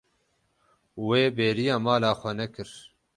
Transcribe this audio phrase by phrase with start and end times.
[1.05, 2.69] Wê bêriya mala xwe nekir.